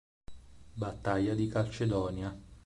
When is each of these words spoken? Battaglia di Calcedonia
Battaglia 0.73 1.35
di 1.35 1.47
Calcedonia 1.47 2.35